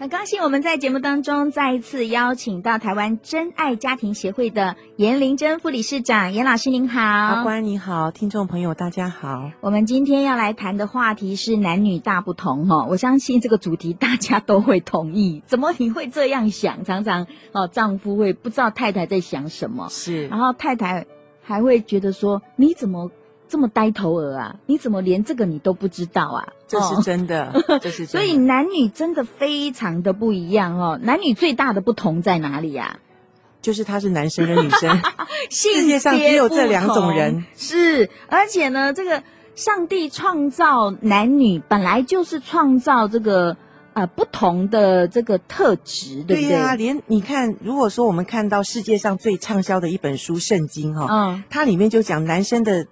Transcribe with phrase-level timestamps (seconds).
[0.00, 7.02] 很高兴我们在节目当中再一次邀请到台湾真爱家庭协会的严玲珍副理事长，严老师您好。
[7.02, 9.50] 阿官你好，听众朋友大家好。
[9.60, 15.42] 我们今天要来谈的话题是男女大不同哦，我相信这个主题大家都会同意。
[15.46, 16.82] 怎么你会这样想？
[16.86, 21.04] 常常哦，丈夫会不知道太太在想什么，是，然后太太
[21.42, 23.10] 还会觉得说你怎么？
[23.50, 24.56] 这么呆头鹅啊！
[24.66, 26.48] 你怎么连这个你都不知道啊？
[26.68, 28.12] 这是真的，哦、 这是真的。
[28.12, 30.98] 所以男女真的非常的不一样哦。
[31.02, 33.60] 男女最大的不同在哪里呀、啊？
[33.60, 35.02] 就是他是男生跟女生，
[35.50, 37.44] 世界上只有这两种人。
[37.56, 39.22] 是，而且呢，这个
[39.56, 43.56] 上帝创造男女本来就是创造这个
[43.92, 46.48] 呃不同的这个特质，对不对？
[46.50, 52.86] 对啊，连你看，如果说我们看到世界上最畅销的一本书《圣经》哈，嗯，它里面就讲男生的。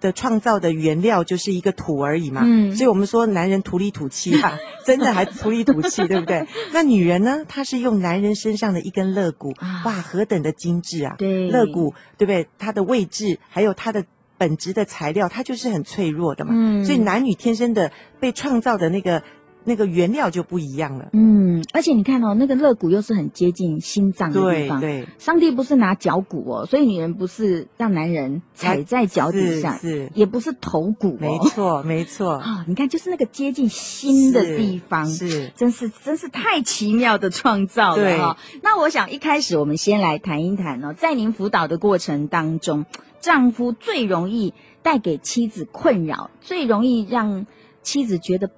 [0.00, 6.46] 的创造的原料就是一个土而已嘛，嗯，所以我们说男人土里土气哈， 真的还土里土气，对不对？
[6.72, 7.44] 那女人呢？
[7.46, 11.14] 她是用男人身上的一根肋骨，哇，何等的精致啊！
[11.18, 12.48] 对，肋骨对不对？
[12.58, 14.04] 它的位置还有它的
[14.38, 19.22] 本质的材料，它就是很脆弱的嘛，嗯，所以男女天生的被创造的那个。
[19.64, 35.52] 那个原料就不一样了，嗯，而且你看哦，那个肋骨又是很接近心脏的地方，对，对，上帝不是拿脚骨哦，所以女人不是让男人踩在脚底下，是，是，也不是头骨哦，没错， 没错，啊、哦，你看就是那个接近心的地方，是，是。
[35.56, 38.36] 真是真是太奇妙的创造了哈、哦。
[38.62, 42.86] 那我想一开始我们先来谈一谈哦，在您辅导的过程当中，
[43.20, 47.46] 丈夫最容易带给妻子困扰，最容易让
[47.82, 48.50] 妻子觉得。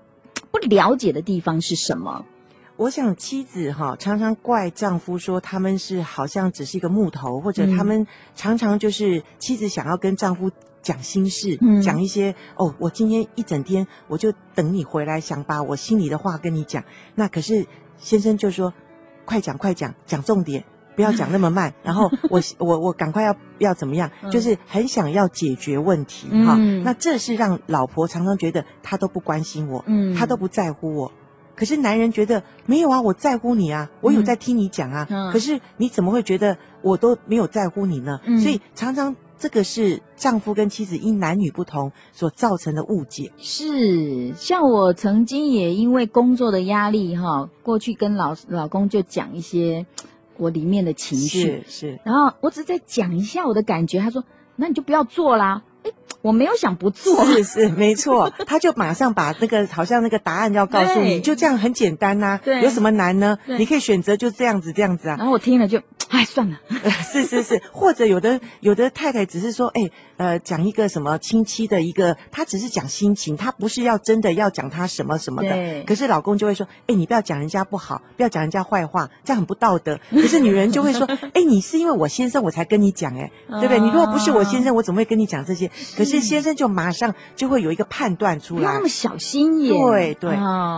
[0.52, 2.24] 不了解的地方是什么？
[2.76, 16.82] 我想妻子哈常常怪丈夫说他们是好像只是一个木头，或者他们常常就是妻子想要跟丈夫讲心事，嗯、讲一些哦，我今天一整天我就等你回来，想把我心里的话跟你讲。
[17.14, 17.66] 那可是
[17.98, 18.72] 先生就说
[19.24, 20.64] 快讲快讲，讲重点。
[20.94, 24.10] 不要讲那么慢，然后我我我赶快要要怎么样？
[24.30, 26.82] 就是很想要解决问题哈、嗯。
[26.82, 31.12] 那这是让老婆常常觉得他都不关心我，嗯，他都不在乎我。
[31.54, 35.06] 可是男人觉得没有啊，我在乎你啊，我有在听你讲啊。
[35.10, 38.20] 嗯、可是你怎么会觉得我都没有在乎你呢？
[38.24, 43.32] 嗯、所以常常这个是丈夫跟妻子因男女不同所造成的误解。
[43.36, 49.86] 是，像我曾经也因为工作的压力哈，过去跟老老公就讲一些。
[50.42, 54.00] 我里面的情绪是，是，然后我只是在讲一下我的感觉。
[54.00, 54.24] 他说
[54.56, 58.30] ：“那你就不要做啦。”哎，我没有想不做，是是没错。
[58.46, 63.38] 他就马上把那个好像那个答案要告诉你，就这样很简单呐、有什么难呢？
[63.46, 65.16] 你可以选择就这样子这样子啊。
[65.16, 65.80] 然后我听了就。
[66.12, 66.60] 哎，算了，
[67.10, 75.48] 是是是，或者有的有的太太只是说，哎，呃，讲一个什么亲戚的一个，她只是讲心情，她不是要真的要讲她什么什么的。
[75.48, 75.84] 对。
[75.84, 79.98] 可是老公就会说，哎，你不要讲人家不好，不要讲人家坏话，这样很不道德。
[80.12, 83.80] 可是女人就会说，哎，你是因为我先生我才跟你讲，哎，对不对？
[83.80, 85.70] 你如果不是我先生，我怎么会跟你讲这些？
[85.96, 89.72] 可是先生就马上就会有一个判断出来，那么小心眼。
[89.72, 90.36] 对对。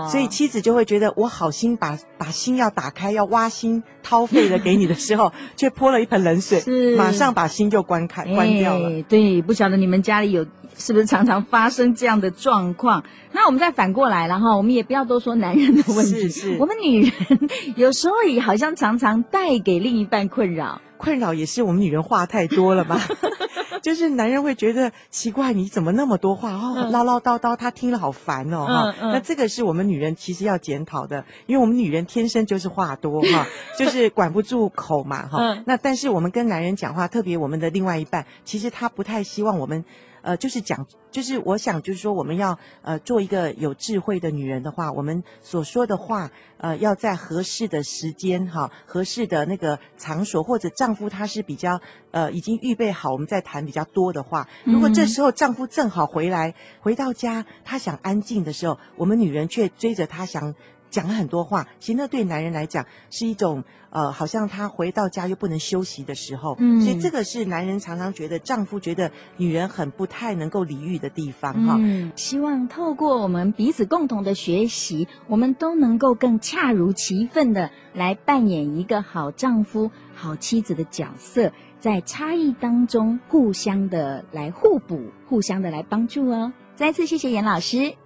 [0.08, 5.23] 所以妻子就会觉得，我好心把把心要打开，要挖心掏肺的给你的时候。
[5.56, 9.02] 却泼了一盆冷水，是马上把心就关开、欸、关掉了。
[9.02, 10.46] 对，不晓得你们家里有
[10.76, 13.04] 是不是常常发生这样的状况？
[13.32, 17.12] 那我们再反过来了哈，我们也不要多说男人的问题，是是，我们女人
[17.76, 23.00] 有时候也好像常常带给另一半困扰，困扰也是我们女人话太多了吧？
[23.84, 29.12] 就是男人会觉得奇怪，你怎么那么多话哦，唠唠叨叨，他听了好烦哦哈、嗯嗯。
[29.12, 33.46] 那这个是我们女人其实要检讨的，因为我们女人天生就是话多哈，
[33.78, 35.62] 就是管不住口嘛哈。
[35.66, 39.84] 那但是我们跟男人讲话，特别我们的另外一半，其实他不太希望我们。
[40.24, 51.78] 呃，就是讲，就是我想，就是说，我们要呃做一个有智慧的女人的话，我们所说的话，呃，要在合适的时间哈，合适的那个场所，或者丈夫他是比较
[52.10, 54.48] 呃已经预备好，我们再谈比较多的话。
[54.64, 60.54] 如果这时候丈夫正好回来，回到家，他想安静的时候，我们女人却追着他想。
[60.94, 71.76] 讲了很多话，其实那对男人来讲是一种呃，好像他回到家又不能休息的时候，嗯，所以这个是男人常常觉得丈夫觉得女人很不太能够理喻的地方哈。
[71.80, 81.50] 嗯，希望透过我们彼此共同的学习，我们都能够更恰如其分的来扮演一个好丈夫、好妻子的角色，
[81.80, 86.52] 在差异当中互相的来互补，互相的来帮助哦。
[86.76, 87.96] 再次谢谢严老师。